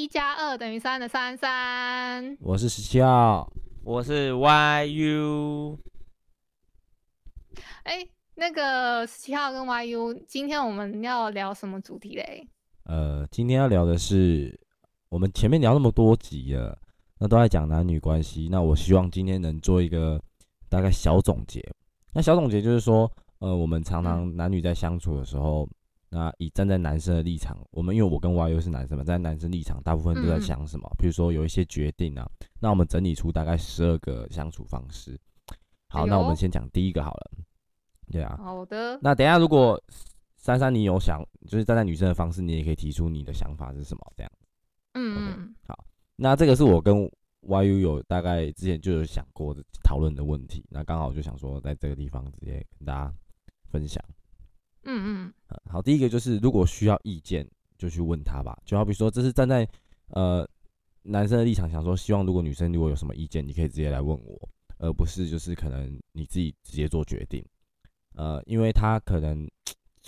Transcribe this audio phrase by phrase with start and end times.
[0.00, 2.34] 一加二等于三的三三。
[2.40, 3.52] 我是十七号，
[3.84, 5.76] 我是 YU，
[7.82, 12.48] 哎，那个十七号跟 YU，今天我们要聊什么主题嘞？
[12.84, 14.58] 呃，今天要聊的是
[15.10, 16.78] 我们前面聊那么多集了，
[17.18, 20.18] 那都在讲男女关系，那我希望今天能做一个
[20.70, 21.62] 大概小总结。
[22.14, 25.68] 那小总结就是说，呃，我们常常男女在相处的时候，
[26.12, 30.90] 那以站在男生的立场，我们因为我跟 YU 是男生嘛，站在男生立场，大部分都在想什么？
[30.98, 32.28] 比如说有一些决定啊，
[32.60, 35.16] 那我们整理出大概十二个相处方式。
[35.88, 37.30] 好，哎那我们先讲第一个好了。
[38.10, 39.80] 对啊，好的，那等一下，如果
[40.36, 44.32] 珊珊你有想，就是站在女生的方式，你也可以提出你的想法是什么这样。
[44.94, 45.84] 嗯好，
[46.16, 47.08] 那这个是我跟
[47.42, 53.14] YU 有大概之前就有想过的讨论的问题，那刚好就想说在这个地方直接跟大家
[53.70, 54.02] 分享。
[54.92, 59.66] 嗯嗯好，第一个就是如果需要意见就去问他吧，就好比说这是站在
[60.08, 60.48] 呃
[61.02, 67.44] 男生的立场想说，希望如果女生如果有什么意见，你可以直接来问我，而不是就是可能你自己直接做决定。
[68.16, 69.48] 呃，因为他可能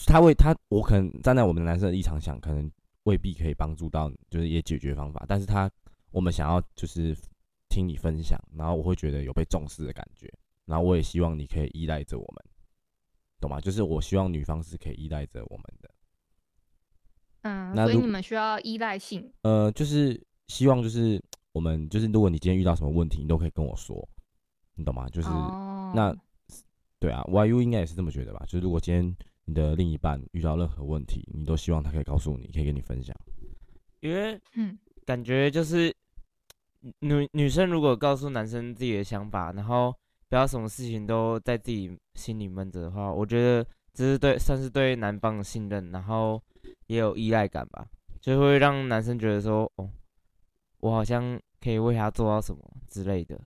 [0.06, 2.70] 他为他我可能站在我们男生的立场想，可能
[3.04, 5.70] 未必可以帮助到，就是一些解决方法，但是他
[6.10, 7.16] 我们想要就是
[7.68, 10.30] 听你分享，然后我会觉得有被重视的感觉，
[10.66, 12.44] 然后我也希望你可以依赖着我们。
[13.42, 13.60] 懂吗？
[13.60, 15.90] 就是我希望女方是可以依赖着我们的，
[17.42, 19.30] 嗯，那所以你们需要依赖性。
[19.42, 24.08] 呃，就是希望就是我们就是如果你今天遇到什么问题，你都可以跟我说，
[24.76, 25.08] 你懂吗？
[25.10, 26.16] 就是、哦，那
[26.98, 28.44] 对啊，YU 应该也是这么觉得吧？
[28.46, 33.14] 就是如果今天你的另一半遇到任何问题，你都希望他可以告诉你，可以跟你分享。
[34.00, 35.94] 因为嗯感觉就是
[37.00, 39.94] 女女生如果告诉男生自己的想法，然后
[40.32, 43.62] 不要什么事情都在自己心里闷着的话，我觉得
[43.92, 46.42] 这是对算是对男方的信任，然后
[46.86, 47.86] 也有依赖感吧，
[48.18, 49.90] 就会让男生觉得说，哦，
[50.78, 53.38] 我好像可以为他做到什么之类的。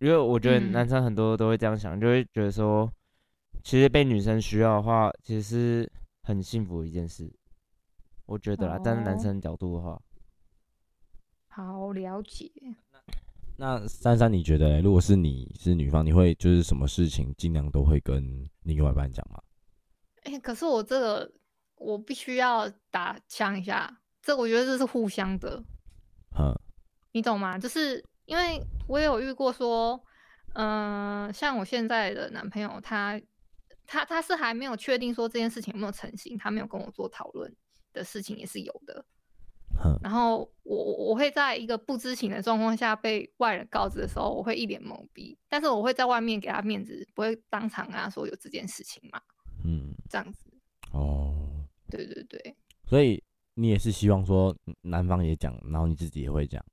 [0.00, 2.92] 因为我觉得嗯男生很多都会这样想，就会觉得说，
[3.64, 5.92] 其实被女生需要的话，其实是
[6.24, 7.32] 很幸福的一件事。
[8.26, 9.98] 我觉得啦，站在男哦生角度的话，
[11.48, 12.50] 好了解。
[13.56, 19.40] 那珊珊，你觉得如果是你是女方，你会就是什么事情尽量都会跟另外一半讲吗？
[20.24, 21.32] 哎、可是我这个
[21.76, 25.62] 我必须要打枪一下，这我觉得这是互相的，
[26.38, 26.52] 嗯，
[27.12, 27.58] 你懂吗？
[27.58, 30.00] 就是因为我也有遇过说，
[30.54, 33.20] 嗯、像我现在的男朋友，他
[33.86, 37.52] 他他是还没有确定说这件事情有没有成型，他没有跟我做讨论
[37.92, 39.04] 的事情也是有的。
[39.82, 49.20] 哼，然后我我我会在一个不知情的状况下被外人告知的时候，我会一脸懵逼，但是我会在外面给他面子，不会当场跟他说有这件事情嘛，
[49.64, 50.50] 嗯，这样子。
[50.92, 52.56] 哦，对对对。
[52.86, 53.22] 所以
[53.54, 56.64] 你也是希望说嗯男方也讲，然后你自己也会讲。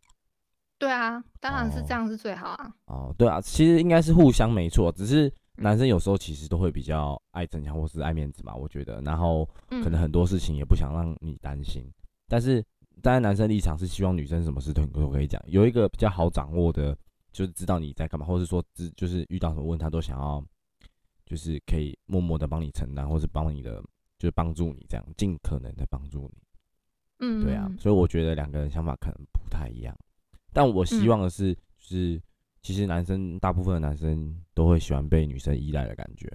[0.78, 1.86] 对啊，当然是哦。
[1.88, 2.74] 这样是最好啊。
[2.86, 11.86] 哦，对啊，其实应该是互相没错，只是男生有时候其实都会比较爱逞强或是爱面子嘛，我觉得，然后嗯，可能很多事情也不想让你担心，
[12.30, 12.64] 但是
[13.02, 16.98] 站在男生立场是希望女生什么事都都可以讲，有一个比较好掌握的，
[17.32, 20.44] 就是知道你在干嘛，或者说知就是遇到什么问题，他都想要
[21.26, 23.82] 就是可以默默的帮你承担，或是帮你的
[24.18, 26.42] 就是帮助你这样，尽可能的帮助你。
[27.20, 29.96] 嗯，对啊嗯，所以我觉得两个人想法可能不太一样，
[30.54, 32.22] 但我希望的是，就是
[32.62, 36.28] 其实男生大部分的男生都会喜欢被女生依赖的感觉。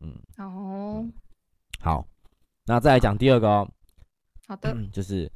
[0.00, 1.06] 嗯，哦，
[1.80, 2.06] 好，
[2.64, 3.70] 那再来讲第二个哦，
[4.46, 5.30] 好的， 就是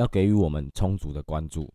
[0.00, 1.70] 要给予我们充足的关注。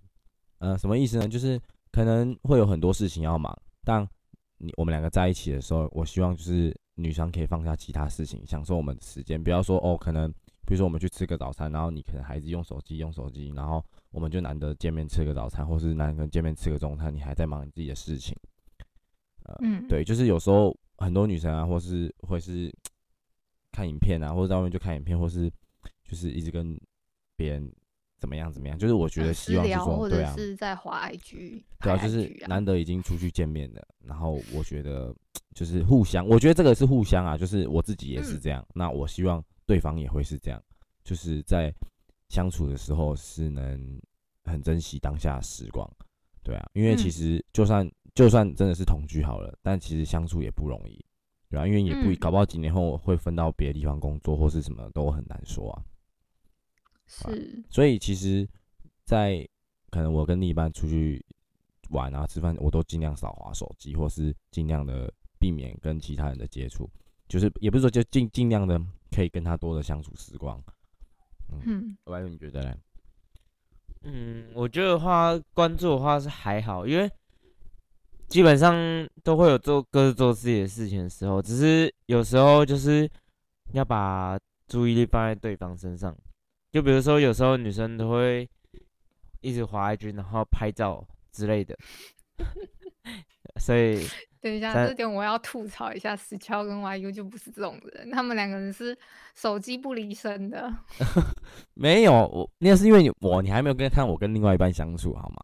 [0.58, 1.28] 呃，什么意思呢？
[1.28, 1.62] 就是
[1.92, 4.06] 可能会有很多事情要忙，但
[4.58, 10.32] 你我们两个在一起的时候，我希望就是女生可以放下其他事情，享受我们的时间，不要说哦，可能
[10.66, 18.36] 比如说我们去吃个早餐，然后你可能还是用手机用手机，然后我们就难得见面吃个早餐，或是难得见面吃个中餐，你还在忙你自己的事情。
[19.44, 22.74] 呃，嗯，对，就是有时候很多女生啊，或是会是
[23.72, 25.52] 看影片啊，或者在外面就看影片，或是
[26.04, 26.76] 就是一直跟
[27.36, 27.72] 别人
[28.20, 35.14] 怎么样怎么样，就是我觉得呃希望是说，对啊，者是在滑 IG，对啊，就是难得已经出去见面了，然后我觉得
[35.54, 38.40] 就是互相，我觉得这个是互相啊，就是我自己也是嗯。
[38.42, 40.62] 这样，那我希望对方也会是这样，
[41.04, 41.74] 就是在
[42.30, 44.02] 相处的时候是能
[44.46, 45.88] 很珍惜当下时光，
[46.42, 47.12] 对啊，因为其嗯。
[47.12, 51.04] 实就算就算真的是同居好了，但其实相处也不容易，
[51.50, 52.16] 对啊，因为也不、嗯。
[52.16, 55.84] 搞不好几年后会分到别的地方工作或是什么都很难说啊，
[57.08, 58.48] 是，所以其实，
[59.04, 59.48] 在
[59.92, 61.24] 可能我跟另一半出去
[61.90, 66.90] 玩啊、吃饭，我都尽量少滑手机，或是尽量的避免跟其他人的接触，
[67.28, 68.82] 就是也不是说就尽尽量的
[69.12, 70.62] 可以跟他多的相处时光。
[71.48, 72.76] 嗯歪哥，你觉得呢？
[74.02, 77.10] 嗯，我觉得的话，关注的话是还好，因为
[78.28, 78.76] 基本上
[79.24, 83.08] 都会有做各自做自己的事情的时候，只是有时候就是
[83.74, 84.38] 要把
[84.68, 86.18] 注意力放在对方身上。
[86.76, 88.46] 就比如说，有时候女生都会
[89.40, 91.74] 一直滑 IG，然后拍照之类的，
[93.58, 94.06] 所以
[94.44, 98.94] 等一下，这点我要吐槽一下，石桥跟 YU 就不是这种人，他们两个人是
[99.34, 100.70] 手机不离身的。
[101.76, 105.36] 没有，我那是因为你我你还没有跟看我跟另外一半相处好吗？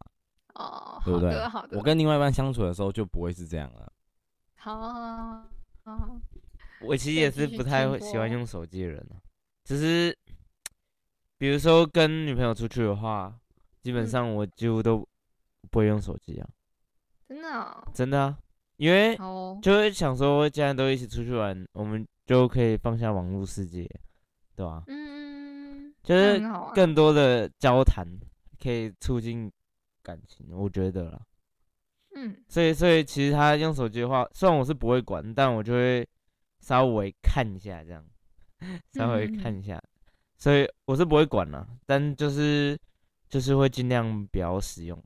[0.56, 3.90] 哦，对不对好的，好的，我跟另外一半相处的时候就不会是这样了。
[4.56, 4.92] 好好
[5.84, 6.20] 好
[6.82, 9.16] 我其实也是不太会喜欢用手机的人啊，
[9.64, 10.14] 只是
[11.42, 13.36] 比如说跟女朋友出去的话，
[13.80, 14.06] 基本嗯。
[14.06, 15.04] 上我几乎都
[15.72, 16.48] 不会用手机啊，
[17.26, 17.88] 真的哦？
[17.92, 18.38] 真的啊，
[18.76, 19.16] 因为
[19.60, 23.90] 就会想说，既然都一起出去玩，我们就可以放下网络世界，
[24.54, 26.40] 对吧、嗯，就是
[26.76, 28.06] 更多的交谈
[28.62, 29.50] 可以促进
[30.00, 31.20] 感情，我觉得啦。
[32.14, 32.36] 嗯。
[32.48, 36.08] 所以，所以其实他用手机的话，虽然我是不会管，但我就会
[36.60, 38.06] 稍微看一下，这样
[38.94, 39.82] 稍微看一下。
[40.42, 42.76] 所以我是不会管了，但就是
[43.28, 45.00] 就是会尽量不要使用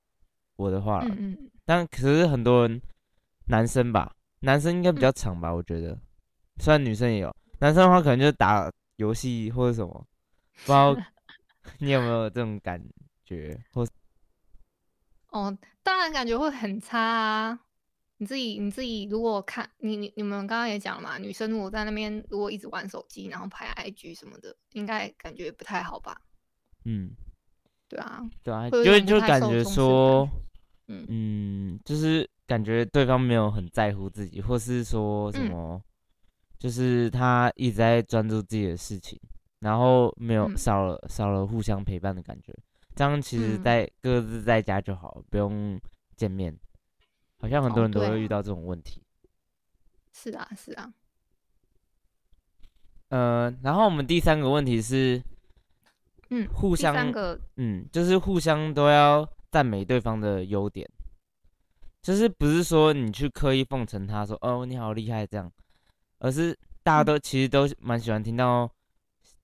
[0.57, 1.01] 我的话。
[1.05, 2.81] 嗯嗯，但可是很多人
[3.49, 4.11] 男生吧，
[4.41, 5.95] 男生应该比较长吧，我觉得，
[6.57, 10.07] 虽然女生也有，男生的话可能就是打游戏或者什么，
[10.65, 10.97] 不知道
[11.81, 12.83] 你有没有这种感
[13.23, 13.87] 觉，或
[15.29, 17.61] 哦，当然感觉会很差啊。
[18.19, 26.21] 你自己你自己如果看你你你们刚刚也讲了嘛，女生如果在那边如果一直玩手机，然后拍 IG 什么的，应该感觉不太好吧？
[26.85, 27.11] 嗯，
[27.89, 30.29] 对啊，对啊，就就感觉说，
[30.89, 35.83] 嗯嗯，就是感觉对方没有很在乎自己，或是说什嗯么，
[36.59, 39.21] 就是他一直在专注自己的事情，
[39.61, 42.55] 然后没有嗯少了少了互相陪伴的感觉。
[42.95, 45.79] 这样其实嗯在各自在家就好，不用
[46.17, 46.57] 见面。
[47.39, 49.03] 好像很多哦人都会遇到这种问题。
[50.13, 50.93] 是啊是啊，
[53.09, 55.23] 呃，然后我们第三个问题是，
[56.31, 60.89] 嗯，互相三个嗯，就是互相都要赞美对方的优点，
[62.03, 65.53] 就是不是说你去刻意奉承他说哦你好厉害这样，
[66.19, 68.71] 而是大家嗯都、其实都蛮喜欢听到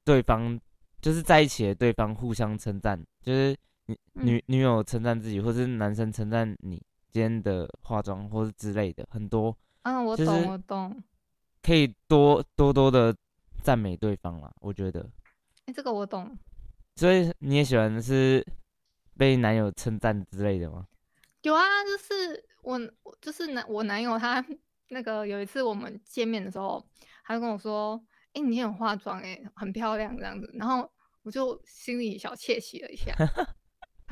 [0.04, 0.58] 对方
[1.00, 3.54] 就是在一起的对方互相称赞，就是
[3.86, 4.26] 女嗯。
[4.26, 11.02] 女女友称赞自己，或是男生称赞你今天的化妆或是之类的，很多嗯，我懂我懂，
[11.62, 13.14] 可以多多多的
[13.62, 15.08] 赞美对方啦，我觉得。
[15.66, 16.36] 哎，这个我懂。
[16.96, 18.44] 所以你也喜欢是
[19.16, 20.86] 被男友称赞之类的吗？
[21.42, 24.44] 有啊，就是我我就是男我男友他
[24.88, 26.84] 那个有一次我们见面的时候，
[27.24, 28.02] 他就跟我说
[28.34, 30.90] ：“哎、你今天有化妆哎、很漂亮这样子。”然后
[31.22, 33.14] 我就心里小窃喜了一下，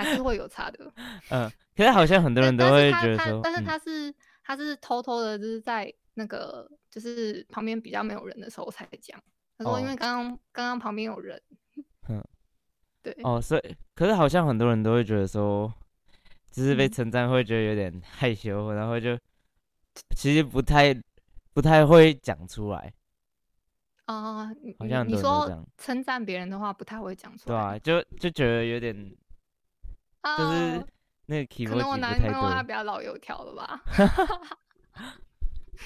[0.02, 0.92] 还是会有差的。
[1.30, 9.20] 嗯，可是好像很多人都会觉得但是嗯他是、他是偷偷的，就是在那个就是旁边比较没有人的时候才讲。
[9.58, 11.40] 他说：“因哦为刚刚刚刚旁边有人。
[12.08, 12.24] ”嗯，
[13.02, 15.72] 对，哦，所以可是好像很多人都会觉得说，
[16.50, 19.18] 就是被嗯称赞会觉得有点害羞，然后就
[20.16, 20.94] 其实不太
[21.52, 22.92] 不太会讲出来，
[24.06, 28.96] 啊、你好像你你说称赞别人的话不太会讲出来，对啊，就就觉得有点
[30.22, 30.84] 就是啊
[31.26, 33.82] 那个可能我男朋友他，比较老油条了吧？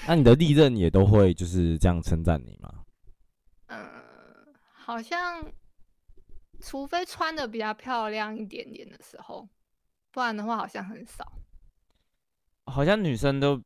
[0.07, 2.83] 那你的历任也都会就是这样称赞你吗？
[3.67, 5.43] 嗯，好像
[6.59, 9.47] 除非穿的比较漂亮一点点的时候，
[10.11, 11.31] 不然的话好像很少。
[12.65, 13.61] 好像女生都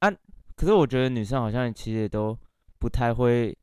[0.00, 0.10] 啊，
[0.56, 2.36] 可是我觉得女生好像其实也都
[2.78, 3.56] 不太会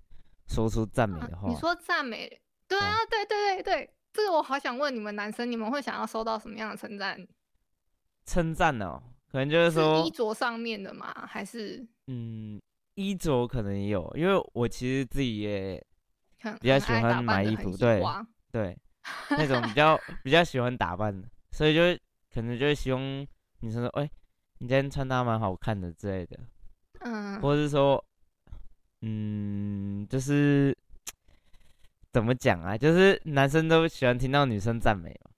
[0.48, 7.28] 说出赞美啊的话，你说赞美对啊，对对对对，这个我好想问你们男生，你们会想要收到什么样的称赞？
[8.26, 9.02] 称赞哦，
[9.32, 11.14] 可能就是是说衣，着上面的嘛？
[11.28, 12.62] 还是嗯，
[12.96, 15.84] 衣着可能也有，因为我其实自己也
[16.60, 18.04] 比较喜欢买衣服对
[18.52, 18.78] 对
[19.30, 21.82] 那种比较 比较喜欢打扮的，所以就
[22.34, 23.02] 可能就会希望
[23.62, 24.10] 女生说，哎、
[24.60, 26.40] 你今天穿搭蛮好看的之类的，
[27.00, 28.04] 嗯，或者是说，
[29.02, 30.78] 嗯，就是
[32.12, 32.78] 怎么讲啊？
[32.78, 35.32] 就是男生都喜欢听到女生赞美嘛，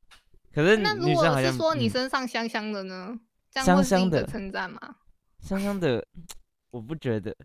[0.53, 3.17] 可是那如果是说你嗯身上香香的呢？
[3.51, 4.79] 这样香香的称赞吗？
[5.39, 6.05] 香香的，
[6.71, 7.35] 我不觉得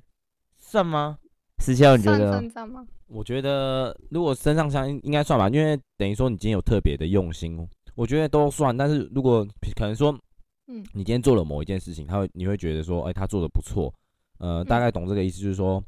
[0.57, 1.19] 算吗？
[1.59, 2.39] 石孝你觉得呢？
[2.41, 2.87] 称赞吗？
[3.09, 7.59] 我觉得如果身上香应应该算吧，因为等于说你今天有特别的用心，
[7.95, 8.75] 我觉得都算。
[8.77, 10.17] 但是如果可能说，
[10.69, 13.93] 嗯你今天做了某一件事情，他会你会觉得说，哎、他做的不错，
[14.39, 15.83] 呃，大嗯概懂这个意思，就是说，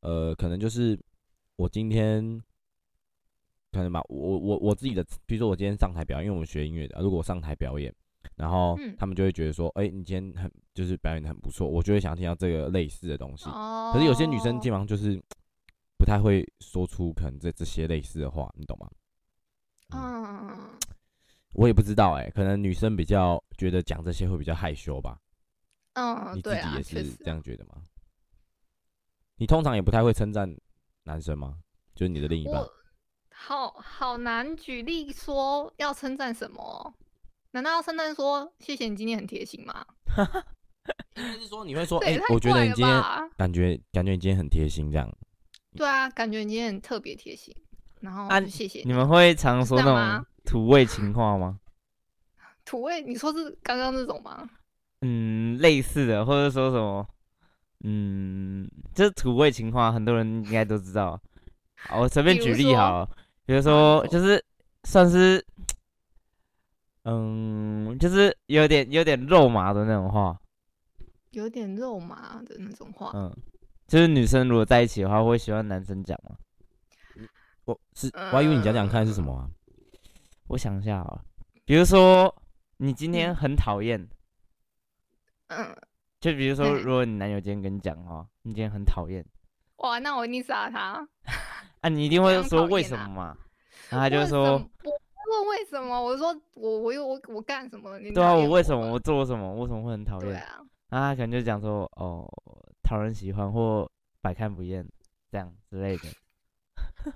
[0.00, 0.98] 呃，可能就是
[1.56, 2.40] 我今天
[3.72, 7.92] 可能吧，我我我自己的，比如说我今天上台表演，因为我们学音乐的，如果我上台表演，
[8.36, 13.48] 然后嗯他们就会觉得说，哎、你今天很就是表演的很不错，我就会想听到这个类似的东西。
[13.48, 15.18] 哦，可是有些女生基本上就是
[15.96, 18.90] 不太会说出可能这这些类似的话，你懂吗？
[19.94, 20.58] 嗯，
[21.54, 25.18] 我也不知道哎、可能女生比较觉得讲这些会比较害羞吧。
[25.94, 27.82] 嗯，你自己也是这样觉得吗？
[29.36, 30.54] 你通常也不太会称赞
[31.04, 31.58] 男生吗？
[31.94, 32.72] 就是你的另一半我
[33.44, 36.94] 好好难举例说要称赞什么哦？
[37.50, 39.84] 难道要称赞说谢谢你今天很贴心吗？
[41.16, 43.02] 应该是说你会说，哎、我觉得你今天？
[43.36, 45.12] 感觉感觉你今天很贴心这样。
[45.76, 47.52] 对啊，感觉你今天很特别贴心，
[48.00, 51.58] 然后啊谢谢你们会常说那种土味情话吗？
[52.64, 54.48] 土味，你说是刚刚那种吗？
[55.00, 57.04] 嗯，类似的，或者说什么，
[57.84, 61.20] 嗯，就是土味情话，很多人应该都知道。
[61.76, 63.10] 好我随便举例好了，
[63.44, 64.44] 比如说就是
[64.84, 65.44] 算是，
[67.04, 70.38] 嗯，就是有点有点肉麻的那种话，
[71.30, 73.10] 有点肉麻的那种话。
[73.14, 73.36] 嗯，
[73.88, 76.36] 就是女生如果在一起的话，会喜欢男生讲吗？
[77.64, 79.50] 我是我还以为你讲讲看是什么啊？
[80.48, 81.20] 我想一下啊，
[81.64, 82.34] 比如说
[82.78, 84.08] 你今天嗯很讨厌，
[85.48, 85.76] 嗯，
[86.20, 89.24] 就比如说如果你男友今天跟你讲的话，你今天很讨厌，
[89.76, 91.08] 哇，那我一定杀他。
[91.82, 93.36] 啊，你一定会说为什么嘛？
[93.90, 94.60] 然后他就说，我
[95.30, 97.98] 问为什么，我说我我又我我干什么？
[97.98, 100.30] 你对啊，我为什么我做了什么，为什么会很讨厌？
[100.30, 102.26] 对啊，然后他可能就讲说，哦，
[102.82, 104.86] 讨人喜欢或百看不厌
[105.30, 106.04] 这样之类的。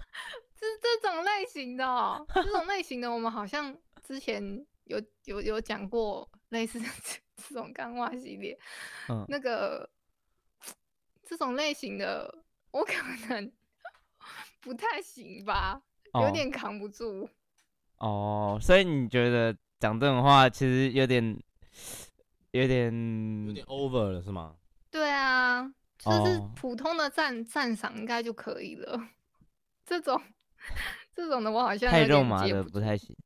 [0.58, 8.58] 这这种类型的、哦，这种类型的，我们好像之前有有有讲过类似 这这种干话系列，
[9.08, 9.88] 嗯，那个
[11.22, 12.42] 这种类型的，
[12.72, 12.92] 我可
[13.28, 13.52] 能
[14.66, 15.80] 不太行吧，
[16.14, 17.28] 有哦点扛不住。
[17.98, 21.22] 哦，所以你觉得讲这种话其实有点
[22.50, 22.92] 有点
[23.46, 24.56] 有点 over 了是吗？
[24.90, 25.62] 对啊，
[25.96, 29.00] 就是哦普通的赞赞赏应该就可以了。
[29.86, 30.20] 这种
[31.14, 33.16] 这种的我好像太肉麻的接不太行。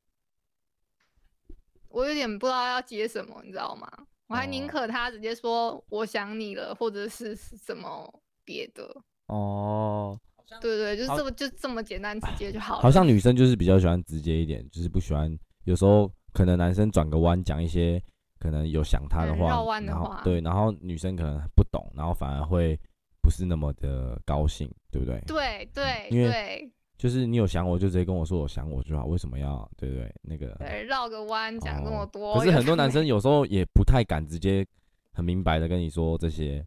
[1.89, 3.91] 我有点不知道要接什么，你知道吗？
[4.29, 9.03] 我还宁哦可他直接说我想你了，或者是是什么别的。
[9.27, 10.17] 哦，
[10.61, 12.83] 对对，就是这么就这么简单直接就好了。
[12.83, 18.03] 好像女生就是比较喜欢直接一点，就是不喜欢有时候可能男生转个弯讲一些
[18.39, 22.79] 可能有想他的话，很绕弯的话然后对，然后女生可能不懂，然后反而会
[23.23, 25.21] 不是那么的高兴，对不对？
[25.27, 30.15] 对对因为对就是你有想我就直接跟我说我想我就好，为什么要对不对？
[30.23, 32.35] 那个对，绕个弯讲这么哦多。
[32.39, 34.67] 可是很多男生有时候也不太敢直接
[35.13, 36.63] 很明白的跟你说这些，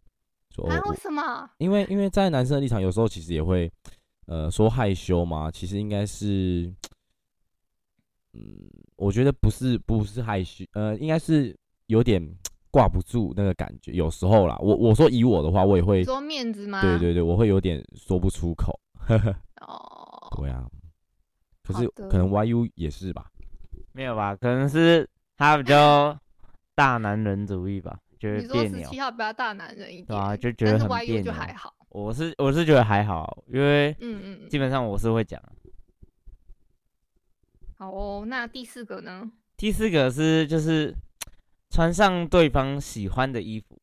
[0.54, 1.50] 说、啊，为什么？
[1.58, 3.70] 因为因为在男生的立场，有时候其实也会，
[4.26, 6.72] 呃，说害羞嘛，其实应该是，
[8.34, 11.56] 嗯，我觉得不是不是害羞，呃，应该是
[11.86, 12.22] 有点
[12.70, 16.80] 挂不住那个感觉，有时候啦，我我说以我的话，我也会，说面子吗？
[16.80, 18.78] 对对对，我会有点说不出口，
[19.66, 20.68] 哦，对啊，
[21.62, 23.30] 可是可能 YU 也是吧，
[23.92, 24.36] 没有吧？
[24.36, 26.16] 可能是他比较
[26.74, 31.24] 大男人主义吧，觉你得别扭说十七，号比较大男人一点，对啊，就觉得很别扭。
[31.24, 31.74] 就还好。
[31.90, 35.40] 我是我是觉得还好，因为嗯嗯嗯，基本上我是会讲。
[37.76, 38.24] 好哦。
[38.26, 39.30] 那第四个呢？
[39.56, 40.94] 第四个是就是
[41.70, 43.78] 穿上对方喜欢的衣服，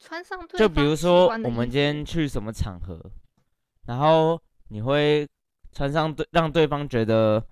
[0.00, 3.00] 穿上对就比如说我们今天去什么场合，
[3.86, 5.26] 然后你会
[5.72, 7.42] 穿上对让对方觉得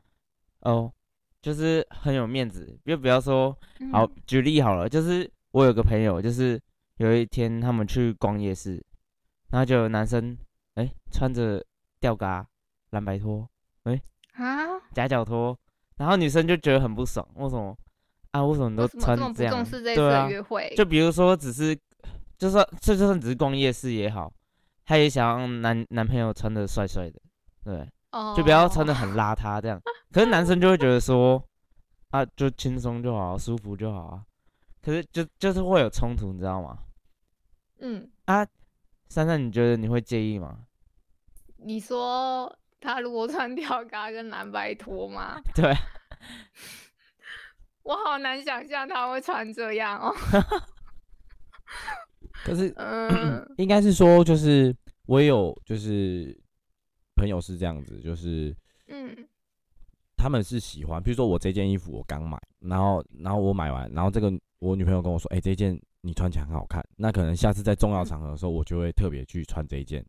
[0.60, 0.92] 哦，
[1.40, 2.78] 就是很有面子。
[2.84, 3.56] 就比方说，
[3.92, 6.61] 好嗯举例好了，就是我有个朋友，就是
[6.97, 8.83] 有一天他们去逛夜市，
[9.50, 10.37] 然后就有男生
[10.75, 11.64] 哎、穿着
[11.99, 12.47] 吊嘎
[12.90, 13.49] 蓝白拖
[13.85, 14.00] 哎，
[14.35, 15.57] 啊，夹脚拖，
[15.97, 17.76] 然后女生就觉得很不爽，为什么
[18.30, 18.45] 啊？
[18.45, 19.52] 为什么你都穿这样？
[19.52, 20.73] 重视这次对啊的约会？
[20.76, 21.76] 就比如说，只是
[22.38, 24.33] 就算这就算只是逛夜市也好，
[24.85, 27.21] 她也想让男男朋友穿的帅帅的，
[27.64, 29.80] 对，哦就不要穿的很邋遢这样。
[30.12, 31.42] 可是男生就会觉得说，
[32.11, 34.23] 啊，就轻松就好，舒服就好啊。
[34.82, 36.78] 可是就就是会有冲突，你知道吗？
[37.80, 38.46] 嗯，啊，
[39.08, 40.66] 珊珊，你觉得你会介意吗？
[41.56, 45.40] 你说他如果穿吊嘎跟蓝白拖吗？
[45.54, 45.72] 对，
[47.84, 50.14] 我好难想象他会穿这样哦。
[52.44, 54.75] 可是嗯 应该是说，就是
[55.06, 56.37] 我也有就是
[57.16, 58.54] 朋友是这样子，就是
[58.88, 59.14] 嗯
[60.16, 70.04] 他们是喜欢，比如说我这件衣服我刚买，然后然后我买完，然后这个我女朋友跟我说，哎、这件你穿起来很好看，那可能下次在重要场合的时候，我就会特别去穿这一件，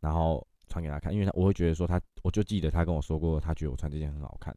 [0.00, 4.54] 然后穿给她看，因为她我会觉得说她，我就记得她跟我说过，她觉得我穿这件很好看，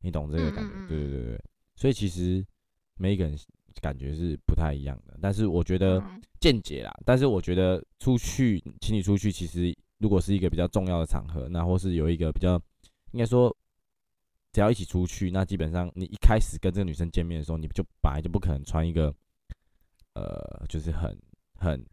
[0.00, 0.70] 你懂这个感觉？
[0.70, 1.44] 嗯嗯嗯对对对对，
[1.76, 2.44] 所以其实
[2.96, 3.38] 每一个人
[3.80, 5.98] 感觉是不太一样的，但是我觉得。
[6.00, 12.54] 嗯见解啦，但是我觉得出去请你出去，其实如果是一个比较重要的场合，那或是有一个比较，
[13.10, 13.52] 应该说，
[14.58, 19.14] 只要一起出去，那基本上你一开始跟这个女生见面的时候，你就本来就不可能穿一个，
[20.14, 21.16] 呃，就是很
[21.54, 21.86] 很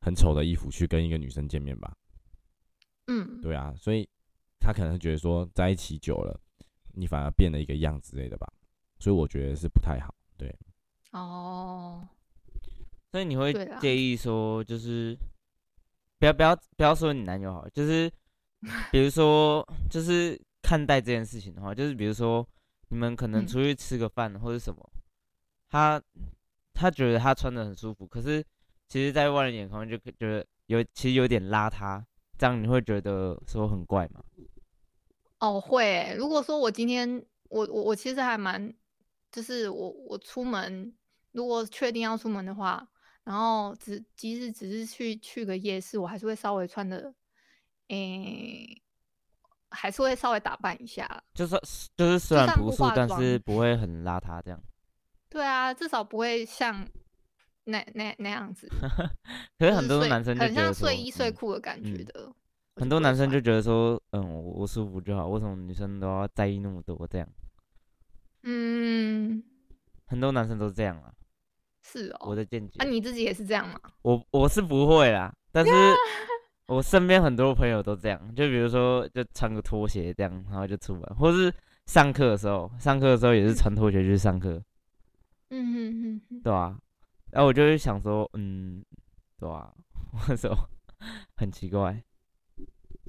[0.00, 1.96] 很丑的衣服去跟一个女生见面吧？
[3.06, 4.08] 嗯，对啊，所以
[4.58, 6.36] 他可能觉得说在一起久了，
[6.94, 8.52] 你反而变了一个样之类的吧，
[8.98, 10.12] 所以我觉得是不太好。
[10.36, 10.52] 对，
[11.12, 12.04] 哦，
[13.12, 15.16] 所以你会介意说，就是
[16.18, 18.10] 不要不要不要说你男友好，就是
[18.90, 22.46] 比如说就是看待这件事情的话，就是比如说
[22.88, 24.90] 你们可能嗯出去吃个饭或者什么，
[25.68, 26.02] 他
[26.74, 28.44] 他觉得他穿的很舒服，可是
[28.88, 32.02] 其实在外人眼光就觉得有其实有点邋遢，
[32.38, 34.22] 这样你会觉得说很怪吗？
[35.38, 36.14] 哦会欸。
[36.14, 38.72] 如果说我今天我我我其实还蛮，
[39.32, 40.94] 就是我我出门，
[41.32, 42.86] 如果确定要出门的话，
[43.24, 47.14] 然后只即使只是去去个夜市，我还是会稍微穿的，
[47.88, 48.82] 诶、
[49.70, 51.08] 还是会稍微打扮一下。
[51.34, 51.58] 就是
[51.96, 54.60] 就是虽然朴素，但是不会很邋遢这样。
[55.28, 56.86] 对啊，至少不会像
[57.64, 58.68] 那那那样子。
[59.58, 62.32] 可是很多男生就很像睡衣睡嗯裤的感觉嗯的。
[62.76, 67.06] 很多男生就觉得说，嗯，我我舒服就好，为什么女生都要在意那么多？
[67.08, 67.28] 这样，
[68.42, 69.42] 嗯
[70.06, 71.12] 很多男生都是这样啊。
[71.82, 72.30] 是哦。
[72.30, 73.78] 我的见解，啊，你自己也是这样吗？
[74.02, 75.70] 我我是不会啦，但是
[76.70, 81.52] 我身边很多朋友都这样，就比如说就穿个拖鞋这样，然后就出门，或是
[81.86, 84.62] 上课的时候，上课的时候也是穿拖鞋去上课，
[85.48, 86.40] 嗯哼哼哼。
[86.42, 86.78] 对啊、
[87.32, 88.84] 然后我就会想说，嗯，
[89.40, 89.74] 对吧、
[90.30, 90.56] 为什么
[91.34, 92.00] 很奇怪？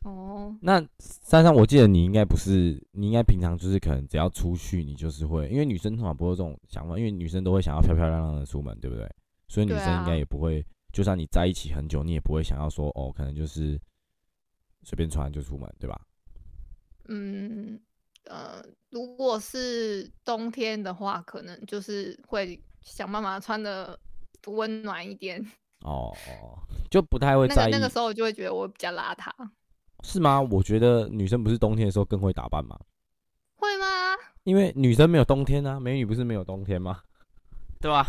[0.04, 9.08] 哦，那珊珊，我记得你应该不是，你应该平常就是可能只要出去，你就是会，因为女生通常不会有这种想法，因为女生都会想要漂漂亮亮的出门，对不对？
[9.48, 13.80] 所以女生应该啊也不会，就算你在一起很久，你也不会想要说哦，可能就是
[14.84, 16.00] 随便穿就出门，对吧？
[17.08, 17.80] 嗯
[18.26, 24.00] 呃，如果是冬天的话，可能就是会想办法穿的
[24.48, 25.42] 温暖一点。
[25.82, 26.60] 哦 哦，
[26.92, 29.32] 就不太会那在意，个那个时候，我就会觉得我比较邋遢，
[30.04, 30.40] 是吗？
[30.40, 32.80] 我觉得女生不是冬天的时候更会打扮吗？
[33.56, 33.86] 会吗？
[34.44, 37.02] 因为女生没有冬天啊，美女不是没有冬天吗？
[37.82, 38.06] 对吧、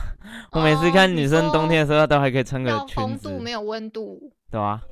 [0.50, 4.30] 我每次看哦女生冬天的时候，都还可以穿个裙子，风度没有温度。
[4.50, 4.82] 对吧、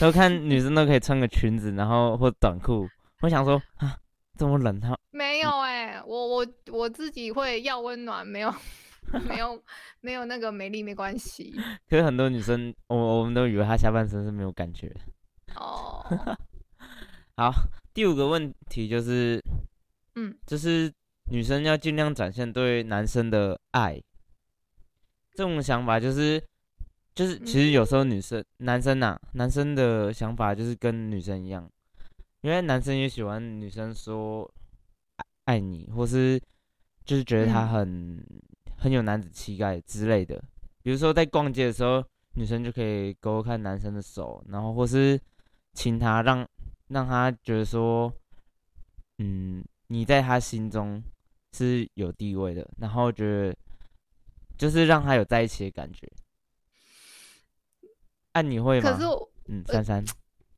[0.00, 2.88] 都看女生都可以穿个裙子，然后或短裤。
[3.20, 3.96] 我想说啊，
[4.38, 8.54] 这么冷，她没有哎、我我我自己会要温暖，没有
[9.28, 9.62] 没有
[10.00, 11.54] 没有那个美丽没关系
[11.88, 14.90] 可是很多女生，我我们都以为她下半身是没有感觉。
[15.54, 16.02] 哦。
[17.36, 17.52] 好，
[17.92, 19.42] 第五个问题就是，
[20.16, 20.92] 嗯，就是
[21.30, 24.00] 女生要尽量展现对男生的爱。
[25.32, 26.42] 这种想法就是，
[27.14, 31.70] 就是其实有时候女生、男生呐、男生的想法就是跟女生一样，
[32.40, 34.50] 因为男生也喜欢女生说
[35.16, 36.40] 爱爱你，或是
[37.04, 38.26] 就是觉得他嗯很、
[38.78, 40.42] 很有男子气概之类的。
[40.82, 42.02] 比如说在逛街的时候，
[42.34, 45.20] 女生就可以勾勾看男生的手，然后或是
[45.74, 46.48] 亲他，让
[46.88, 48.12] 让他觉得说，
[49.18, 51.02] 嗯，你在他心中
[51.58, 53.56] 是有地位的，然后觉得
[54.56, 56.08] 就是让他有在一起的感觉。
[58.32, 58.92] 啊，你会吗？
[58.92, 60.04] 可是我嗯，珊珊，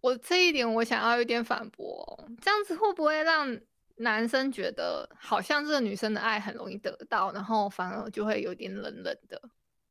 [0.03, 3.59] 我这一点我想要有点反驳哦、这样子会不会让
[3.97, 9.41] 男生觉得好像这个女生的爱很容易得到，然后反而就会有点冷冷的？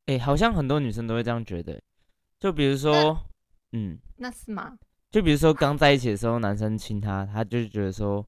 [0.05, 1.81] 哎、好像很多女生都会这样觉得。
[2.39, 3.17] 就比如说，
[3.71, 4.77] 嗯，那是吗？
[5.11, 8.25] 就比如说刚在一起的时候，男生亲她，她就觉得说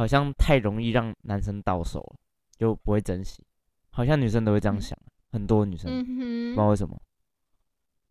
[0.00, 2.16] 好像太容易让男生到手了，
[2.56, 3.44] 就不会珍惜。
[3.90, 4.98] 好像女生都会这样想，
[5.30, 6.98] 很多女生、不知道为什么。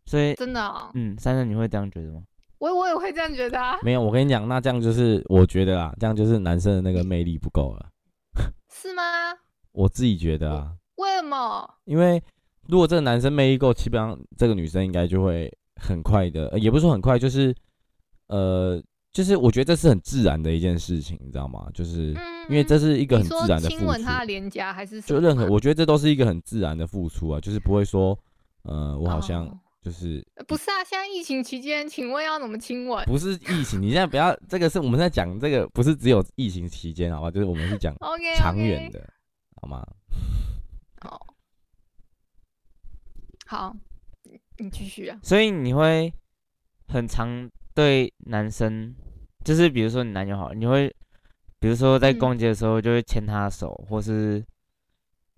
[0.06, 2.22] 所以，真的、哦，嗯，珊珊你会这样觉得吗？
[2.58, 3.76] 我我也会这样觉得啊。
[3.82, 7.90] 没有，我跟你讲，那这样就是我觉得啊，这样就是男生的那个魅力不够了。
[8.72, 9.02] 是吗？
[9.72, 11.68] 我自己觉得啊，为什么？
[11.86, 12.22] 因为
[12.68, 17.52] 如果这个男生魅力够，基本上这个女生应该就会很快的，呃也不是说很快，就是
[18.28, 18.80] 呃，
[19.12, 21.68] 就是我觉得这是很自然的一件事情，你知道吗？
[21.74, 28.16] 就是嗯，因为这是一个很自然的付出，亲吻他的脸颊还是什就任何，我觉得这都是一个很自然的付出啊，就是不会说，
[28.62, 37.30] 呃，我好像哦就是呃不是啊，现在疫情期间，请问要怎么亲吻不是疫情，你现在不要这个是我们在讲这个，不是只有疫情期间，好吧？
[37.30, 37.94] 就是我们是讲？
[38.00, 38.90] OK，长远。
[38.92, 39.12] 的，
[39.60, 39.84] 好吗？
[41.00, 41.26] 好，
[43.46, 43.76] 好，
[44.22, 45.18] 你你继续啊。
[45.22, 46.12] 所以你会
[46.86, 48.94] 很常对男生，
[49.44, 50.94] 就是比如说你男友好，你会
[51.58, 54.44] 比如说在嗯逛街的时候就会牵他的手，或是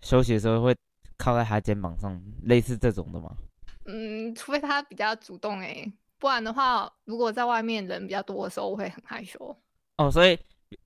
[0.00, 0.74] 休息的时候会
[1.16, 3.36] 靠在他肩膀上，类似这种的吗？
[3.84, 9.56] 嗯，除非他比较主动哎、不然的话，如果在外面人比较多的时候，我会很害羞。
[9.98, 10.38] 哦，所以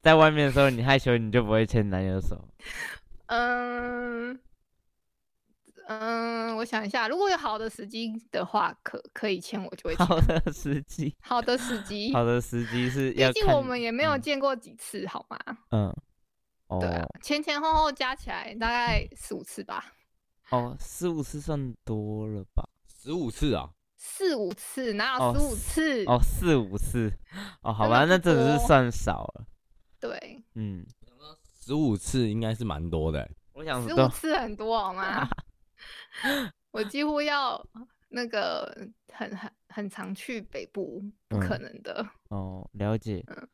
[0.03, 2.49] 在外面的时候你害羞，你就不会牵男友的手。
[3.29, 4.39] 嗯
[5.89, 10.05] 嗯，我想一下，如果有好的时机的话，可可以签，我就会签。
[10.07, 13.31] 好的时机，好的时机，好的时机是要。
[13.33, 15.39] 毕竟我们也没有嗯见过几次，好吗？
[15.71, 15.95] 嗯，
[16.67, 19.85] 哦对啊，前前后后加起来大概四五次吧，
[20.51, 22.69] 哦，四五次算多了吧？
[22.89, 26.05] 十五次啊，四五次，哪哦有十五次？
[26.07, 27.13] 哦，四五次，
[27.63, 29.47] 哦，好吧，那不真的是算少了。
[30.01, 30.85] 对，嗯，
[31.61, 33.31] 十五次应该是蛮多的欸。
[33.53, 35.29] 我想都十五次很多好吗？
[36.71, 37.65] 我几乎要
[38.09, 38.73] 那个
[39.13, 42.07] 很很很常去北部，不可嗯能的。
[42.29, 43.49] 哦，了解嗯。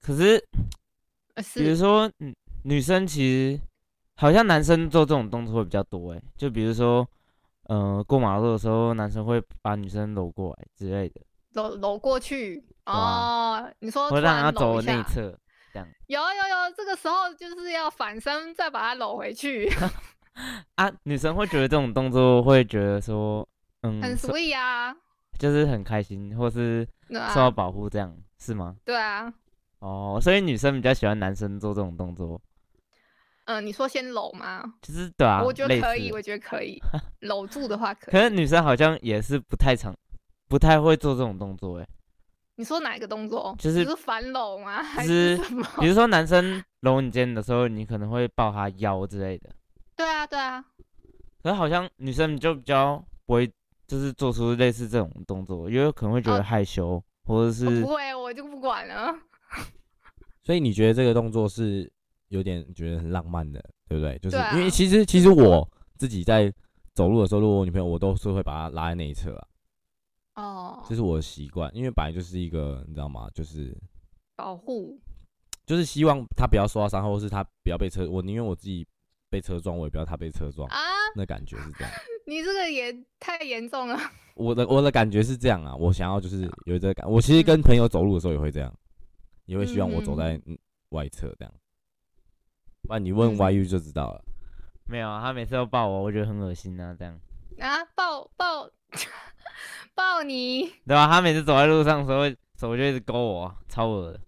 [0.00, 0.36] 可是，
[1.34, 3.60] 呃比如说，嗯，女生其实
[4.16, 7.08] 好像男生做这种动作会比较多哎，就比如说，
[7.64, 13.74] 呃，过马路的时候，男生会把女生搂过来之类的，搂搂过去啊哦。
[13.78, 15.38] 你说会让她突然搂一下，走内侧，
[16.08, 19.68] 有有有，这个时候就是要反身再把它搂回去，
[20.76, 23.46] 啊，女生会觉得这种动作会觉得说，
[23.82, 24.94] 嗯，很受 sweet 啊，
[25.38, 28.76] 就是很开心，或是受到啊，保护，这样是吗？
[28.84, 29.32] 对啊。
[29.80, 32.40] 哦，所以女生比较喜欢男生做这种动作，
[33.44, 34.64] 嗯，你说先搂吗？
[34.80, 36.80] 就是对啊，我觉得可以，我觉得可以，
[37.20, 38.30] 搂住的话可以可是。
[38.30, 39.94] 女生好像也是不太常，
[40.48, 41.86] 不太会做这种动作哎。
[42.56, 43.54] 你说哪一个动作？
[43.58, 44.82] 就是你说反搂吗？
[44.82, 45.68] 还是是什么？
[45.80, 49.50] 比如说男生搂你肩的时候，你可能会抱他腰之类的，
[50.04, 50.62] 对啊，对啊，
[51.42, 53.50] 可是好像女生就比较不会，
[53.86, 59.18] 就是做出类似这种动作，因为可能会觉哦得害羞，或者我是不会，我就不管了。
[60.44, 61.90] 所以你觉得这个动作是
[62.28, 64.18] 有点觉得很浪漫的，对不对？
[64.18, 66.52] 就是啊因为其实其实我自己在
[66.92, 69.34] 走路的时候，如果我女朋友，我都是会把她拉在那一侧
[70.34, 73.26] 啊，哦这，是我的习惯，因为本来就是一个你知道吗？
[73.32, 73.74] 就是
[74.36, 75.00] 保护
[75.64, 78.86] 就是希望她不要受到伤害，或是她不要被车，我宁愿我自己
[79.34, 80.78] 被车撞，我也不要他被车撞，啊！
[81.16, 81.92] 那感觉是这样。
[82.24, 83.98] 你这个也太严重了。
[84.36, 88.72] 我的我的感觉是这样啊，我想要就是有这个感，我其实跟朋友走路的时候也会这样，
[89.46, 90.56] 也会希望我走在嗯
[90.90, 91.52] 外侧这样。
[92.82, 94.24] 不然你问嗯 YU 就知道了。
[94.86, 97.18] 没有啊，他每次都抱我，我觉得很恶心啊，这样，
[97.58, 98.70] 啊，抱抱
[99.96, 101.08] 抱你对吧？
[101.08, 104.20] 他每次走在路上的时候，手就一直勾我，超恶的。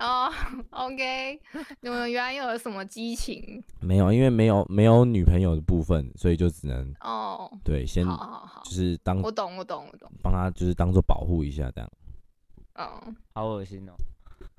[0.00, 0.32] 哦
[0.70, 1.38] ，OK，
[1.80, 7.50] 你们原来又有什么激情没有，因为没有没有女朋友的部分，所以就只能哦？
[7.62, 10.10] 对先好好好就，是当我懂，我懂，我懂。
[10.22, 11.90] 帮他就是当做保护一下这样。
[12.74, 13.92] 嗯，好恶心哦！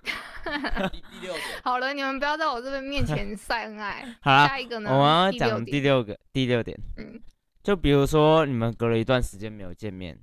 [0.92, 4.06] 第六点，好了，你们不要在我这边面前 晒恩爱。
[4.22, 4.92] 好啦下一个呢？
[4.92, 7.20] 我们要讲第六个第六点，嗯
[7.64, 10.20] 就比如说你们隔了一段时间没有见面，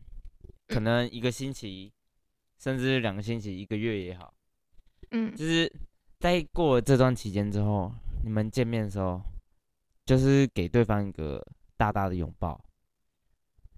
[0.69, 1.93] 可嗯能一个星期，
[2.61, 4.33] 甚至两个星期、一个月也好，
[5.11, 5.73] 嗯就是
[6.19, 7.93] 在过了这段期间之后，
[8.23, 9.21] 你们见面的时候，
[10.05, 11.45] 就是给对方一个
[11.77, 12.63] 大大的拥抱，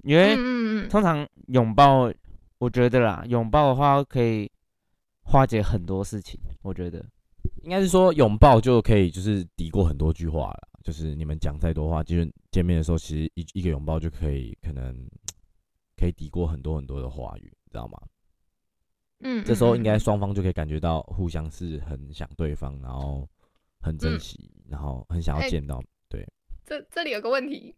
[0.02, 0.36] 因为
[0.88, 2.12] 通常拥抱，
[2.58, 4.50] 我觉得啦，拥抱的话可以
[5.22, 7.04] 化解很多事情，我觉得。
[7.62, 14.94] 应该是说拥抱就可以就是抵过很多句话了，就是你们讲再多话，就是见面的时候，其实一一个拥抱就可以可能
[15.96, 17.98] 可以抵过很多很多的话语，知道吗？
[19.20, 23.28] 嗯，这时候应该嗯双方就可以感觉到互相是很想对方，然后
[23.80, 25.82] 很珍嗯惜，然后很想要哎见到。
[26.08, 26.26] 对
[26.64, 27.74] 这这里有个问题，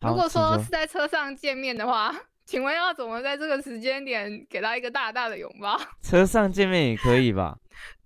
[0.00, 5.80] 如果请说是在车上见面的话， 请问要怎么在这个时间点给他一个大大的拥抱？
[6.02, 7.58] 车上见面也可以吧？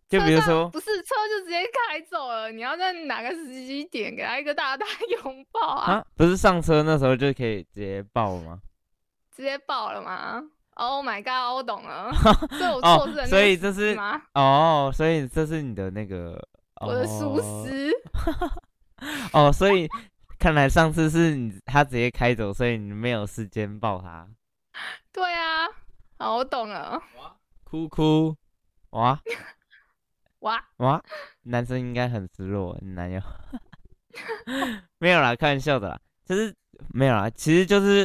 [0.08, 4.86] 就比如说，不是车就直接开走了，你要在哪个时机点给他一个大大
[5.24, 5.94] 拥抱啊？
[5.94, 8.60] 啊，不是上车那时候就可以直接抱了吗？
[9.34, 10.42] 直接抱了吗
[10.76, 12.12] ？Oh my god，我懂了，
[12.56, 13.98] 所以我哦错失了那个所以这是？
[14.34, 16.38] 哦，所以这是你的那个
[16.80, 17.92] 我的疏哦失，
[19.32, 19.88] 哦，所以
[20.38, 24.28] 看来上次是你他直接开走，所以你没有时间抱他。
[25.12, 25.66] 对啊，
[26.18, 27.02] 好，我懂了，
[27.64, 28.36] 哭哭，
[28.90, 29.18] 哇
[30.40, 31.02] 哇，哇，
[31.44, 33.20] 男生应该很失落，你男友
[34.98, 36.54] 没有啦，开玩笑的啦，就是
[36.92, 38.04] 没有啦，其实就是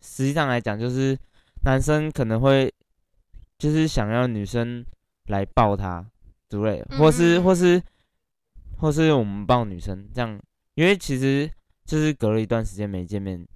[0.00, 1.18] 实际上来讲，就是
[1.62, 2.72] 男生可能会
[3.58, 4.84] 就是想要女生
[5.26, 6.04] 来抱他
[6.48, 7.82] 之类的，或是或是
[8.78, 10.40] 或是我们抱女生这样，
[10.74, 11.50] 因为其实
[11.84, 13.46] 就是隔了一段时间没见面，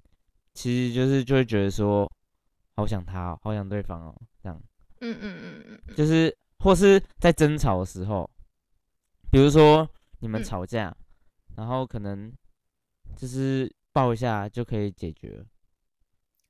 [0.53, 2.09] 其实就是就会觉得说
[2.75, 4.61] 好想他哦，好想对方哦，这样。
[5.01, 8.29] 嗯嗯嗯嗯嗯，就是或是在争吵的时候，
[9.31, 9.87] 比如说
[10.19, 10.43] 你们嗯。
[10.43, 10.95] 吵架，
[11.55, 12.31] 然后可能
[13.15, 15.45] 就是抱一下就可以解决了，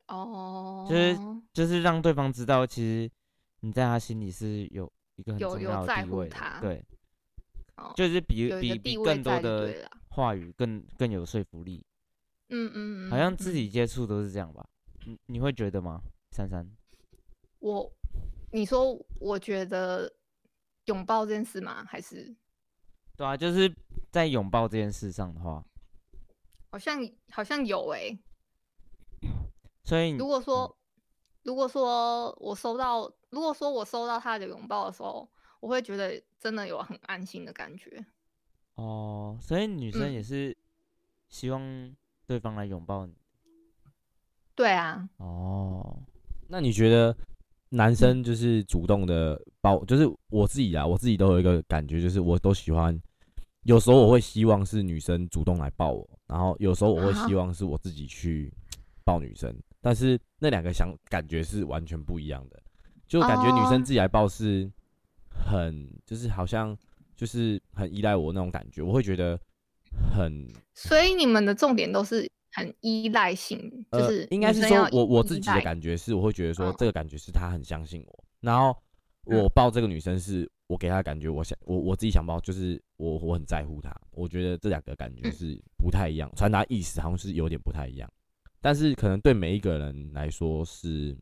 [0.08, 1.18] 哦，就是
[1.54, 3.12] 就是让对方知道，其实
[3.62, 6.86] 你在他心里是有一个很重要的地位的对，
[7.78, 11.84] 哦就是比比比更多的，话语更更有说服力，
[12.50, 14.66] 嗯嗯，好像自己接触都是这样吧？
[15.06, 16.02] 你你会觉得吗？
[16.32, 16.70] 珊珊，
[17.60, 17.92] 我，
[18.52, 20.12] 你说我觉得
[20.86, 21.84] 拥抱这件事吗？
[21.88, 22.36] 还是
[23.18, 23.74] 对啊，就是
[24.12, 25.66] 在拥抱这件事上的话，
[26.72, 27.00] 好像
[27.32, 28.18] 好像有诶、
[29.86, 30.76] 所以如果说，
[31.44, 38.04] 如果说我收到，如果说我收到他的拥抱的时候，我会觉得真的有很安心的感觉。
[38.74, 40.14] 哦，所以女生嗯。
[40.14, 40.58] 也是
[41.30, 41.96] 希望
[42.26, 43.14] 对方来拥抱你。
[44.56, 46.02] 对啊，哦，
[46.48, 47.16] 那你觉得
[47.70, 53.00] 男生就是主动的抱，就是我自己啊，我自己都有一个感觉，就是我都喜欢，
[53.64, 57.28] 有时候我会希望是女生主动来抱我，然后有时候我会啊。
[57.28, 58.52] 希望是我自己去
[59.06, 62.62] 抱女生，但是那两个想感觉是完全不一样的，
[63.08, 63.68] 就感觉女哦。
[63.70, 64.70] 生自己来抱是
[65.30, 66.76] 很，就是好像
[67.16, 69.40] 就是很依赖我那种感觉，我会觉得
[70.14, 73.60] 很所以你们的重点都是很依赖性，
[73.92, 76.76] 就呃是，应该是说我我自己的感觉是，我会觉得说嗯。
[76.78, 78.76] 这个感觉是他很相信我，然后
[79.26, 79.52] 我嗯。
[79.54, 85.32] 抱这个女生是我给她的感觉，我想我我自己想抱就是我我很在乎她，我觉得这两个感觉嗯。
[85.32, 88.12] 是不太一样，传达意思好像是有点不太一样，
[88.66, 91.16] 但是可能对每一个人来说是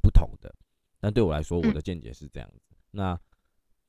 [0.00, 0.54] 不同的，
[1.00, 2.60] 但对我来说我嗯的见解是这样子。
[2.92, 3.18] 那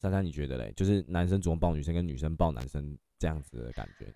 [0.02, 0.74] 珊珊你觉得嘞？
[0.76, 4.12] 就是男生主动抱女生跟女生抱男生这样子的感觉，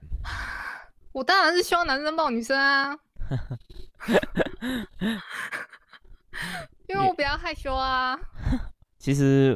[1.13, 2.97] 我当然是希望男生抱女生啊，
[6.89, 8.17] 因为我比较害羞啊，
[8.97, 9.55] 其实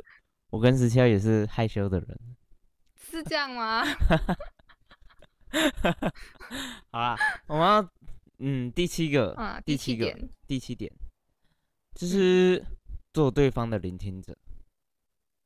[0.51, 2.19] 我跟十七号也是害羞的人。
[3.09, 3.83] 是这样吗？
[6.91, 7.81] 好啦，我们要
[8.43, 10.91] 嗯第七个，啊，第七个第七点
[11.93, 12.63] 就是
[13.13, 14.35] 做对方的聆听者，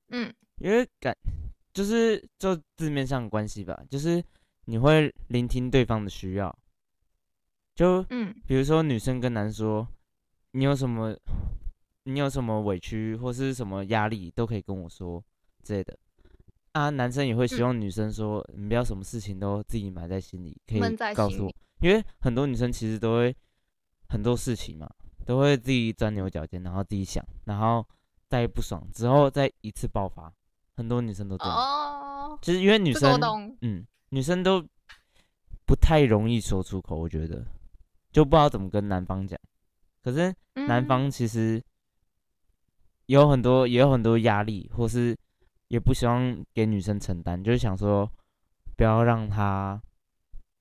[0.10, 0.34] 嗯。
[0.60, 1.14] 因为感
[1.74, 4.24] 就是就字面上的关系吧，就是
[4.64, 6.58] 你会聆听对方的需要，
[7.76, 8.34] 就嗯。
[8.48, 9.86] 比如说女生跟男说，
[10.52, 11.14] 你有什么
[12.04, 15.22] 你有什么委屈或是什么压力都可以跟我说
[15.62, 15.98] 之类的。
[16.72, 17.64] 啊，男生也会希嗯。
[17.64, 23.36] 望女生说，你不要什么事情都自己埋在心里，可以告诉我因为很多女生其实都会
[24.10, 24.90] 很多事情嘛，
[25.26, 27.86] 都会自己钻牛角尖，然后自己想，然后
[28.28, 30.32] 再不爽之后再一次爆发，
[30.76, 33.20] 很多女生都这样，哦，就是因为女生，
[33.62, 34.66] 嗯，女生都
[35.66, 37.46] 不太容易说出口，我觉得。
[38.12, 39.38] 就不知道怎么跟男方讲。
[40.02, 41.62] 可是男嗯方其实
[43.08, 45.14] 有很多也有很多压力，或是
[45.68, 48.10] 也不希望给女生承担，就是想说
[48.78, 49.82] 不要让她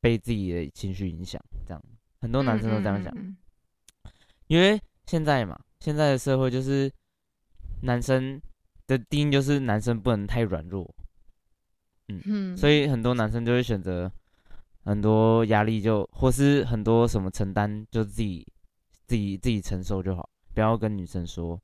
[0.05, 1.83] 被自己的情绪影响，这样
[2.21, 3.11] 很多男生都这样想。
[3.17, 3.33] 嗯
[4.05, 4.13] 嗯
[4.49, 6.93] 因为现在嘛，现在的社会就是
[7.81, 8.39] 男生
[8.87, 10.95] 的定义就是男生不能太软弱，
[12.09, 14.13] 嗯嗯所以很多男生就会选择
[14.85, 18.47] 很多压力就或是很多什么承担就自己
[19.07, 21.59] 自己自己承受就好，不要跟女生说。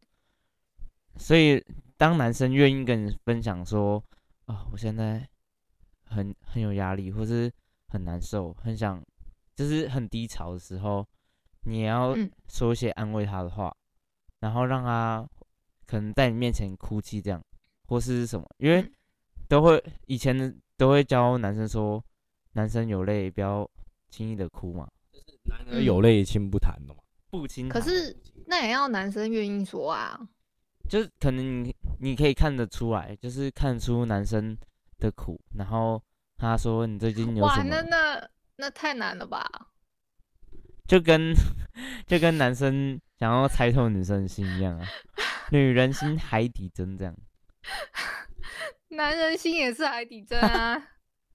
[1.16, 1.62] 所以
[1.98, 4.02] 当男生愿意跟你分享说
[4.46, 5.28] 啊，我现在
[6.04, 7.52] 很很有压力，或是
[7.90, 9.04] 很难受，很想
[9.54, 11.06] 就是很低潮的时候，
[11.64, 13.74] 你也要嗯说一些安慰他的话，
[14.38, 15.28] 然后让他
[15.86, 17.44] 可能在你面前哭泣这样，
[17.88, 18.92] 或是什么，因为嗯
[19.48, 22.02] 都会以前的都会教男生说，
[22.52, 23.68] 男生有泪不要
[24.08, 24.88] 轻易的哭嘛。
[25.12, 27.00] 就是男儿有泪亲不弹的嘛。
[27.30, 27.68] 不亲。
[27.68, 30.18] 可是那也要男生愿意说啊。
[30.88, 34.56] 就是可能你你可以看得出来，就是看出男生
[34.98, 36.02] 的苦，然后
[36.40, 39.46] 他说你最近有哇，什么那，那那太难了吧？
[40.88, 41.32] 就跟
[42.08, 44.86] 就跟男生想要猜透女生的心一样啊，
[45.52, 47.14] 女人心海底针这样。
[48.88, 50.82] 男人心也是海底针啊。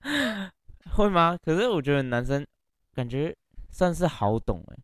[0.93, 1.37] 会吗？
[1.43, 2.45] 可是我觉得男生
[2.93, 3.35] 感觉
[3.69, 4.77] 算是好懂哎、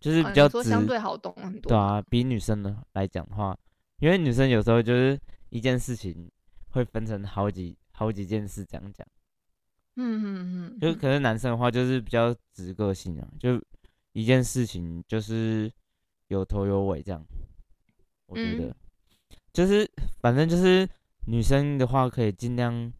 [0.00, 1.70] 就是哦比较直，说相对好懂很多。
[1.70, 3.56] 对啊，比女生的来讲的话，
[3.98, 5.18] 因为女生有时候就是
[5.50, 6.30] 一件事情
[6.70, 9.06] 会分成好几好几件事这样讲，
[9.96, 13.62] 嗯嗯嗯，就可能男生的话就是比较直个性啊，就
[14.12, 15.70] 一件事情就是
[16.28, 17.24] 有头有尾这样，
[18.26, 18.74] 我觉得、嗯。
[19.52, 19.88] 就是
[20.20, 20.88] 反正就是
[21.26, 22.92] 女生的话可以尽量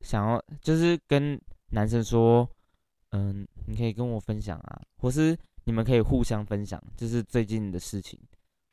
[0.00, 2.46] 想要就是跟男生说，
[3.10, 8.20] 嗯，你可以跟我分享啊，或是你们可以互相分享，就是最近的事情，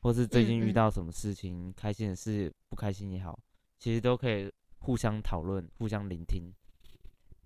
[0.02, 3.38] 或是最近遇到什么事情，开心的事、不开心也好，
[3.78, 6.52] 其实都可以互相讨论、互相聆听。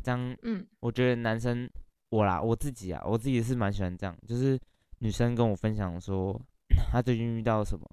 [0.03, 1.69] 这样，嗯我觉得男生
[2.11, 4.59] 我啦，我自己啊，我自己是蛮喜欢这样，就是
[4.99, 6.41] 女生跟我分享说
[6.91, 7.85] 她最近遇到什么，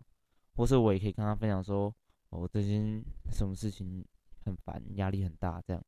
[0.56, 1.94] 或是我也可以跟她分享说，
[2.30, 4.06] 哦我最近什么事情
[4.44, 5.84] 很烦，压力很大，这样。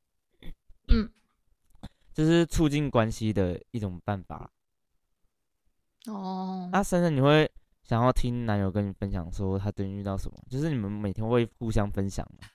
[0.90, 1.10] 嗯，
[2.14, 4.52] 这是促进关系的一种办法。
[6.08, 7.50] 哦，那珊珊，你会
[7.84, 10.38] 想要听男友跟你分享说他最近遇到什么？
[10.50, 12.48] 就是你们每天会互相分享吗？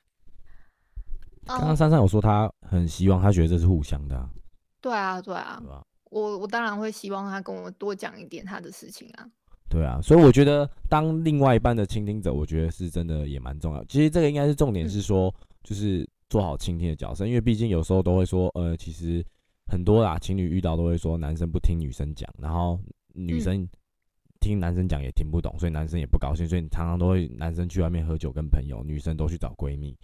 [1.47, 4.31] 刚刚刚珊珊有说她很希望，她觉得这是互相的、啊，
[4.81, 5.71] 对啊对啊对，
[6.11, 9.27] 我我当然会希望他跟我多讲一点他的事情啊。
[9.69, 13.83] 对啊，所以我觉得当另外一半的倾听者，我觉得是真的也蛮重要。
[13.87, 19.25] 其实这个应该是重点是说，就是做好倾听的角色，因为毕竟有时候都会说，呃，其实
[19.71, 22.79] 很多啦，情侣遇到都会说男生不听女生讲，然后
[23.15, 23.67] 女生
[24.41, 29.97] 听男生讲也听不懂，所以男生也不高兴，所以常常都会男生去外面喝酒跟朋友，女生都去找闺蜜，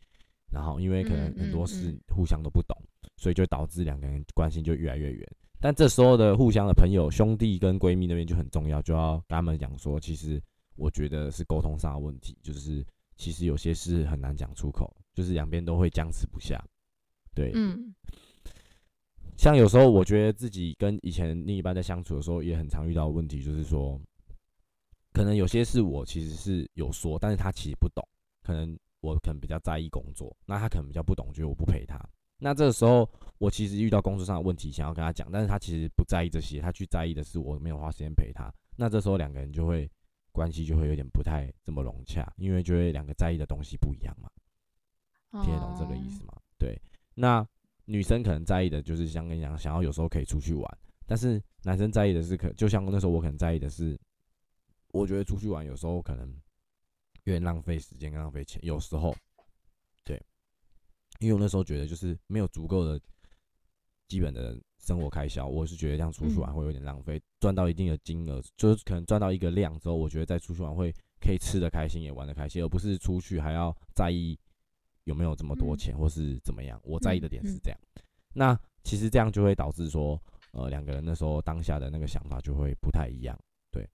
[0.50, 2.76] 然后因为可能嗯很多嗯事嗯互相都不懂，
[3.16, 5.28] 所以就导致两个人关系就越来越远。
[5.60, 10.40] 但这时候的互相的朋友、兄弟跟闺蜜那边就很重要，就要跟他们讲说，其实
[10.76, 12.84] 我觉得是沟通上的问题，就是
[13.16, 16.64] 其实有些事很难讲出口，就是两边都会僵持不下。
[17.34, 17.94] 对，嗯
[19.36, 24.00] 像有时候我觉得自己跟以前另一半在相处的时候，也很常遇到的问题，就是说，
[25.12, 28.04] 可能有些事我其实是有说，但是他其实不懂，
[28.42, 31.98] 可能我可能比较在意工作，那他可能比较不懂，觉得我不陪他。
[32.40, 33.08] 那这个时候，
[33.38, 38.52] 我其实遇到工作上的问题，想要跟他讲，但是他其实不在意这些，他去在意的是我没有花时间陪他。
[38.76, 39.90] 那这时候两个人就会
[40.30, 44.30] 关系就会有点不太这么融洽，因为就会两个在意的东西不一样嘛。
[45.42, 46.34] 听得懂这个意思吗？
[46.58, 46.80] 对，
[47.14, 47.46] 那
[47.86, 53.98] 女生可能在意的就是像跟你讲，想要有时候可以出去玩，但是男生在意的是可，就像那时候我可能在意的是，
[54.92, 56.32] 我觉得出去玩有时候可能
[57.28, 59.14] 有点浪费时间跟浪费钱，有时候，
[60.04, 60.20] 对，
[61.20, 63.00] 因为我那时候觉得就是没有足够的
[64.08, 74.38] 基本的生活开销，我是觉得这样出去玩会有点浪费，赚到一定的金额，就是可能赚到一个量之后，我觉得再出去玩会可以吃的开心，也玩的开心，而不是出去还要在意
[75.04, 76.80] 有没有这么多嗯钱，或是怎么样。
[76.82, 77.78] 我在意的点是嗯这样。
[78.32, 80.18] 那其实这样就会导致说，
[80.52, 83.38] 呃，两个人那时候当下的那个想法就会不太一样。
[83.70, 83.86] 对，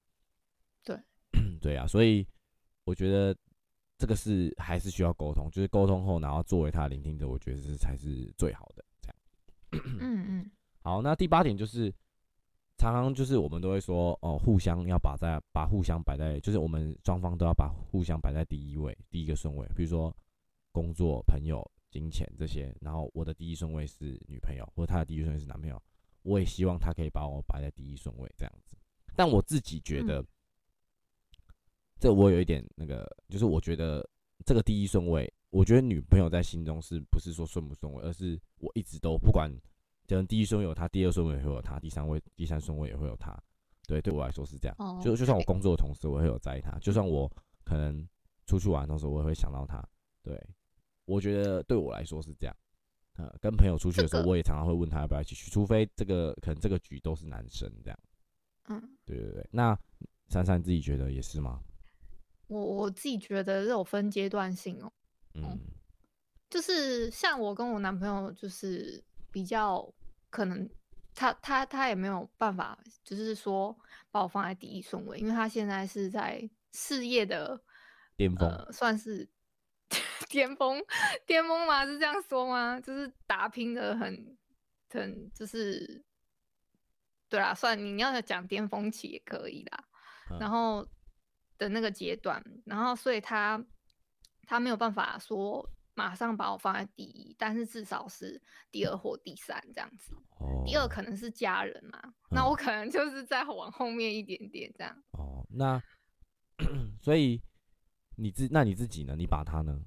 [0.84, 0.96] 对，
[1.60, 2.24] 对啊，所以
[2.84, 3.36] 我觉得
[3.98, 8.84] 这个是还是需要沟通，就是沟通后，然后作为他的聆听者，我觉得这才是最好的。
[9.00, 9.16] 这样。
[10.00, 11.92] 嗯嗯 好，那第八点就是，
[12.76, 19.66] 常常就是我们都会说，哦，互相要把在把互相摆在，就是我们双方都要把互相摆在第一位，第一个顺位。
[19.74, 20.14] 比如说
[20.72, 25.82] 工作、朋友、金钱这些，然后我的第一顺位是女朋友，或者他的第一顺位是男朋友，
[26.22, 28.76] 我也希望他可以把我摆在第一顺位这样子。
[29.16, 30.22] 但我自己觉得，
[32.04, 34.06] 这我有一点那个，就是我觉得
[34.44, 39.50] 这个第一顺位，我觉得女朋友在心中是不是说顺不顺位，而是我一直都不管，
[40.06, 43.34] 可能第一顺位有她，第二顺位也会有她，第三位、第三顺位也会有她。
[43.86, 44.76] 对，对我来说是这样。
[44.78, 47.26] 哦就就算我工作的同时，我也会有在意她；就算我
[47.64, 48.06] 可能
[48.46, 49.82] 出去玩的时候，我也会想到她。
[50.22, 50.38] 对，
[51.06, 52.54] 我觉得对我来说是这样。
[53.14, 57.98] 呃，跟朋友出去的时候，我也常常会问他要不要一起去，除非这个可能这个局都是男生这样。
[58.68, 59.74] 嗯，对对对，那
[60.28, 61.62] 珊珊自己觉得也是吗？
[62.54, 64.92] 我我自己觉得这有分阶段性哦，
[65.34, 65.58] 嗯
[66.48, 69.02] 就是像我跟我男朋友，就是
[69.32, 69.92] 比较
[70.30, 70.70] 可能
[71.12, 73.76] 他他他也没有办法，就是说
[74.12, 77.60] 把我放在第一顺位，因为他现在是在事业的
[78.16, 79.28] 巅峰呃，算是
[80.30, 80.80] 巅峰，
[81.26, 81.84] 巅峰吗？
[81.84, 82.78] 是这样说吗？
[82.80, 84.38] 就是打拼的很
[84.90, 86.04] 很就是，
[87.28, 89.84] 对啦，算你要讲巅峰期也可以啦。
[90.30, 90.86] 嗯然后
[91.58, 93.62] 的那个阶段，然后所以他
[94.46, 98.40] 他没有办法说马上把我放在第一，但是至少是
[98.70, 100.14] 第二或第三这样子。
[100.38, 102.00] 哦，第二可能是家人嘛，
[102.30, 105.02] 那嗯我可能就是再往后面一点点这样。
[105.12, 105.80] 哦，那
[107.00, 107.40] 所以
[108.16, 109.14] 你自那你自己呢？
[109.16, 109.80] 你把他呢？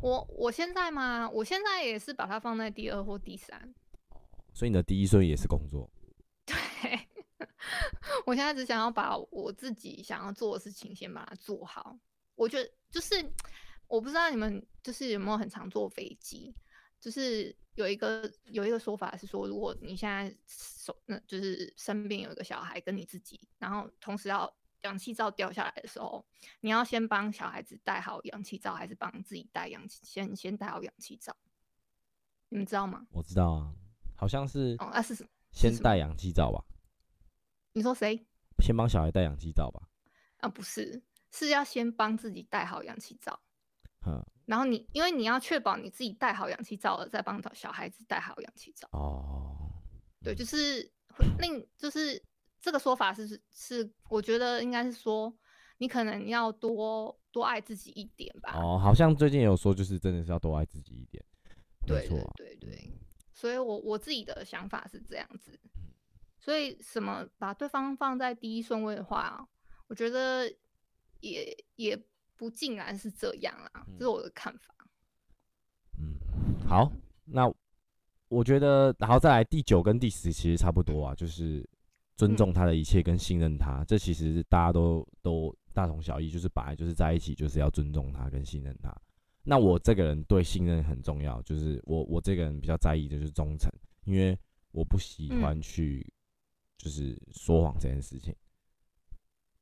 [0.00, 3.74] 我我现在嘛，我现在也是把它放在第二或第三。
[4.52, 5.88] 所以你的第一顺位也是工作。
[6.46, 6.54] 对，
[8.24, 11.98] 我现在只想要把我自己想要做的事情先把它做好。
[12.34, 13.14] 我觉得就是
[13.88, 16.54] 我不知道你们就是有没有很常坐飞机，
[17.00, 24.52] 就是有一个有一个说法是说，如果你现在手那就是身边有一个小孩跟你自己，然后同时要
[24.82, 26.24] 氧气罩掉下来的时候，
[26.60, 31.34] 你要先帮小孩子戴好氧气罩，还是帮自己戴氧气先先戴好氧气罩？
[32.48, 33.06] 你们知道吗？
[33.10, 33.74] 我知道啊，
[34.14, 35.26] 好像是哦，那、是？
[35.50, 36.62] 先戴氧气罩吧，
[37.76, 38.26] 你说谁？
[38.64, 39.82] 先帮小孩戴氧气罩吧。
[40.38, 43.38] 啊，不是，是要先帮自己戴好氧气罩，
[44.06, 48.88] 嗯，然后你因为你要确保你自己戴好氧气罩了，再帮小孩子戴好氧气罩。
[48.92, 49.70] 哦，
[50.24, 52.22] 对，就是会令就是
[52.62, 55.30] 这个说法是是，我觉得应该是说
[55.76, 58.54] 你可能要多多爱自己一点吧。
[58.56, 61.22] 哦，好像最近有说，就是真的是要多爱自己一点。
[61.82, 62.92] 没对对对对，
[63.34, 65.60] 所以我我自己的想法是这样子。
[66.46, 69.44] 所以什么把对方放在第一顺位的话，
[69.88, 70.48] 我觉得
[71.18, 72.00] 也也
[72.36, 74.72] 不尽然是这样啦，这是我的看法。
[75.98, 76.14] 嗯，
[76.68, 76.92] 好，
[77.24, 77.52] 那
[78.28, 81.68] 我觉得，然后再来第九跟第十其实差不多啊，就是
[82.14, 88.96] 尊重他的一切跟信任他，这其实大家都都大同小异，就是本来就是在一起就是要尊重他跟信任他。
[89.42, 93.68] 那我这个人对信任很重要，就是我我这个人比较在意的就是忠诚，
[94.04, 94.38] 因为
[94.70, 96.06] 我不喜嗯欢去
[96.78, 98.34] 就是说谎这件事情。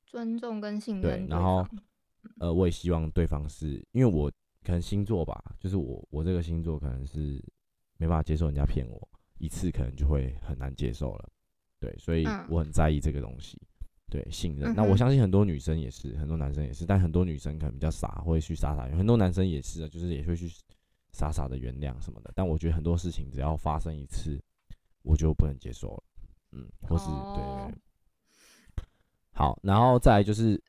[0.04, 1.66] 尊重跟信对任，然后
[2.38, 4.30] 呃，我也希望对方是因为我
[4.62, 7.42] 可能星座吧，就是我我这个星座可能是
[7.96, 9.08] 没办法接受人家骗我
[9.38, 11.28] 一次，可能就会很难接受了。
[11.80, 13.60] 对，所以嗯我很在意这个东西。
[14.10, 14.72] 对，信任。
[14.72, 20.48] 嗯那我相信很多女生也是，很多男生也是，但很多女生可能比较傻，会去傻傻，很多男生也是啊，就是也会去
[21.12, 22.30] 傻傻的原谅什么的。
[22.36, 24.40] 但我觉得很多事情只要发生一次，
[25.02, 26.04] 我就不能接受了。
[26.54, 28.84] 嗯，或是、对对哦对。
[29.32, 30.62] 好，然后再来就是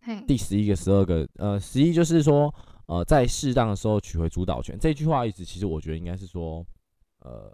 [0.00, 2.54] 嘿，第十一个、十二个，呃，十一就是说，
[2.86, 4.78] 呃，在适当的时候取回主导权。
[4.78, 6.64] 这句话意思，其实我觉得应该是说，
[7.18, 7.52] 呃，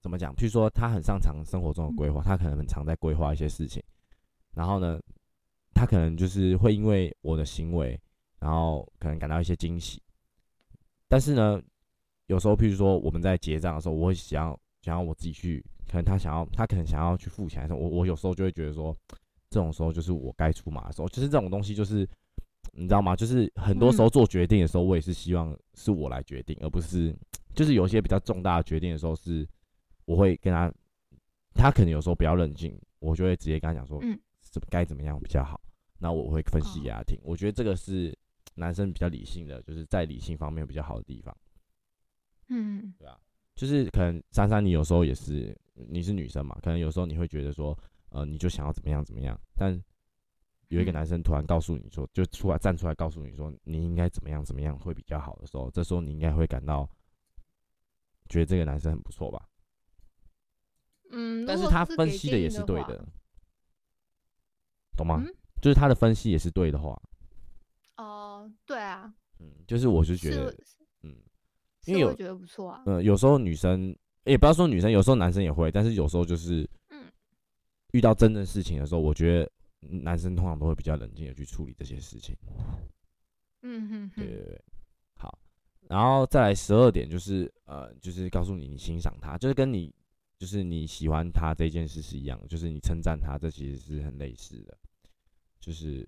[0.00, 0.34] 怎么讲？
[0.34, 3.80] 譬如说，他很擅长生活中的规划，他可能很常在规划一些事情，
[4.52, 5.00] 然后呢，
[5.72, 7.98] 他可能就是会因为我的行为，
[8.40, 10.02] 然后可能感到一些惊喜。
[11.06, 11.62] 但是呢，
[12.26, 15.64] 有时候譬如说我们在结账的时候，我会想要想要我自己去，
[15.94, 18.96] 可能他想要他可能想要去付钱的时候，我我有时候就会觉得说，
[19.48, 22.08] 这种时候就是我该出马的时候，就是这种东西就是。
[22.76, 23.14] 你知道吗？
[23.14, 27.14] 就是很多时候做决定的时候，我也是希望是我来决定，而不是
[27.54, 29.46] 就是有一些比较重大的决定的时候，是
[30.06, 30.72] 我会跟他，
[31.54, 35.60] 他可能有时候比较冷静，我就会直接跟他讲说，嗯怎么该怎么样比较好。
[36.00, 37.16] 那我会分析给哦他听。
[37.22, 38.16] 我觉得这个是
[38.56, 41.36] 男生比较理性的，就是在理性方面比较好的地方。
[42.48, 43.16] 嗯对啊
[43.54, 47.76] 就是可能珊珊，你有时候也是，你是女生嘛，可能有时候你会觉得说，
[48.10, 49.72] 呃，你就想要怎么样怎么样，但
[50.68, 56.88] 有一个嗯男生突然告诉你说，就出来站出来告诉你说，你应该怎么样怎么样会比较好的时候，这时候你应该会感到
[58.28, 59.48] 觉得这个男生很不错吧？
[61.10, 63.06] 嗯，但是他分析的也是对的，
[64.96, 65.22] 懂吗？
[65.24, 67.00] 嗯就是他的分析也是对的话，
[67.96, 70.54] 哦，对啊，嗯，就是我是觉得，
[71.02, 71.16] 嗯，
[71.86, 72.82] 因为我觉得不错啊。
[72.84, 77.04] 呃，有时候女生也不要说女生，有时候男生也会，但是有时候就是，嗯
[77.92, 79.50] 遇到真正事情的时候，我觉得
[79.80, 82.36] 男生通常都会比较冷静的去处理这些事情。
[83.62, 84.62] 嗯哼哼，对对对，
[85.16, 85.38] 好，
[85.88, 89.94] 然后再来十二点就是呃，就是告诉你你欣赏他，就是跟你
[90.38, 94.76] 就是你喜欢他这件事是一样的，就是你称赞他，这其实是很类似的，
[95.60, 96.02] 就是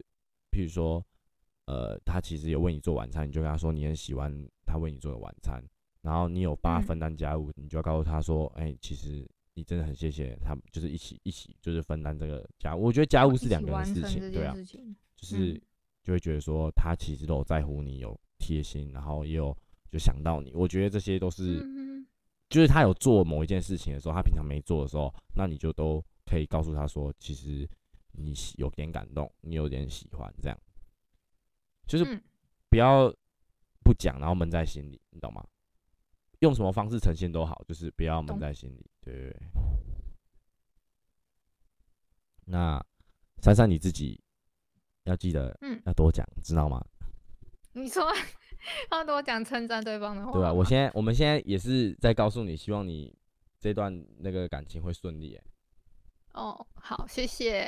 [0.51, 1.05] 譬如说
[1.67, 4.33] 呃，他其实有为你做晚餐，你就跟他说你很喜欢
[4.67, 5.62] 他为你做的晚餐，
[6.07, 12.85] 然后你有帮他嗯分担家务，你就要告诉他说，哎、其实你真的很谢谢他们，就是一起一起就是分担这个家务。
[12.85, 14.55] 我觉得家务是两个人的事情，对啊，
[15.17, 15.61] 就是嗯
[16.05, 19.53] 就会觉得说他其实都有在乎你，有贴心，然后也有
[19.91, 20.55] 就想到你。
[20.55, 22.07] 我觉得这些都是，嗯
[22.49, 27.69] 就是他有做某一件事情的时候，他平常没做的时候，那你就都可以告诉他说，其实
[28.13, 30.57] 你喜有点感动，你有点喜欢，这样，
[31.89, 32.23] 就是嗯
[32.71, 33.13] 不要
[33.83, 35.45] 不讲，然后闷在心里，你懂吗？
[36.41, 38.91] 用什么方式呈现都好，就是不要闷在心里。
[39.01, 39.43] 对对对。
[42.45, 42.84] 那
[43.43, 44.20] 珊珊你自己
[45.05, 46.84] 要记得，嗯要多讲，知道吗？
[47.72, 48.05] 你说
[48.93, 53.16] 要多讲称赞对方的话，对吧、啊我现在我们现在也是在告诉你，希望你
[53.61, 55.34] 这段那个感情会顺利。
[55.34, 55.45] 哎
[56.34, 57.66] 哦，好，谢谢。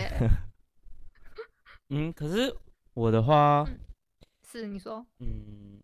[1.91, 2.55] 嗯，可是
[2.95, 3.67] 我的话，
[4.43, 5.81] 是你说，嗯，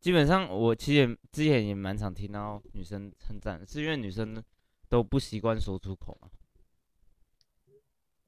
[0.00, 4.42] 基本上我其实也之前也蛮常听到女生称赞，是因为女生
[4.88, 6.30] 都不习惯说出口嘛。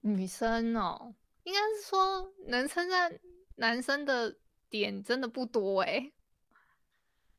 [0.00, 1.14] 女生哦，
[1.44, 3.20] 应该是说能称赞
[3.56, 4.36] 男生的
[4.68, 6.10] 点真的不多哎、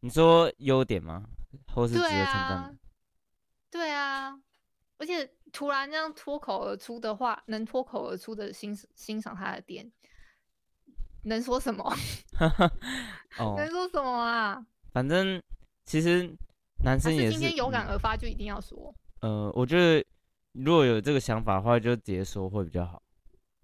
[0.01, 1.25] 你说优点吗？
[1.73, 2.79] 或是值得对称赞
[3.69, 4.41] 对啊，
[4.97, 9.91] 而且突然这样脱口而出的话，能脱口而出的欣欣赏他的点，
[11.23, 11.83] 能说什么？
[13.37, 14.65] 哦，能说什么啊？
[14.91, 15.41] 反正
[15.85, 16.35] 其实
[16.83, 20.03] 男生也是今天有感嗯而发就一定要说呃，我觉得
[20.53, 23.01] 如果有这个想法的话，就直接说会比较好，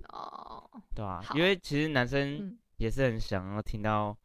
[0.10, 0.70] 哦？
[0.96, 4.16] 对啊、因为其实男生嗯，也是很想要听到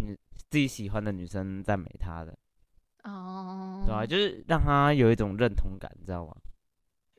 [0.00, 0.14] 你
[0.50, 2.36] 自己喜欢的女生赞美他的，
[3.04, 6.34] 哦，对啊、就是让他有一种认同感，你知道吗？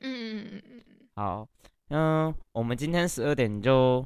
[0.00, 1.48] 嗯嗯嗯嗯嗯，好，
[1.88, 4.04] 嗯、我们今天十二点就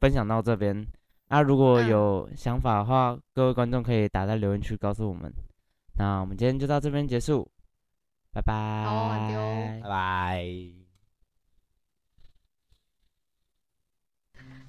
[0.00, 0.86] 分享到这边。
[1.28, 5.32] 那、如果嗯有想法的话，各位观众可以打在留言区告诉我们。
[5.98, 7.50] 那我们今天就到这边结束，
[8.32, 9.80] 拜拜。
[9.82, 10.44] 拜拜。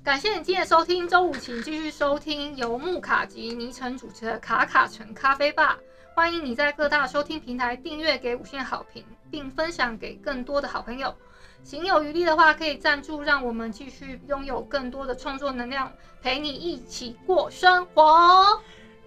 [0.04, 5.78] 感谢你今天的收听，周五请继续收听由木卡及尼城主持的卡卡城咖啡吧。
[6.16, 11.16] 欢迎你在各大收听平台订阅、给五星好评，并分享给更多的好朋友。
[11.64, 15.92] 行有余力的话，可以赞助，让我们继续拥有更多的创作能量，
[16.22, 18.60] 陪你一起过生活。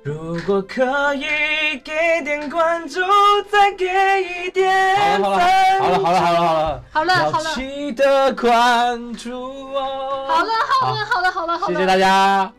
[0.04, 3.00] 如果可以给点关注，
[3.50, 3.86] 再给
[4.22, 5.38] 一点好了
[5.80, 9.30] 好了好了好了好了，好了，好要了，记得关注
[9.72, 10.26] 我。
[10.26, 10.50] 好了，
[10.80, 12.52] 好了，好了，好了，好了，谢谢大家。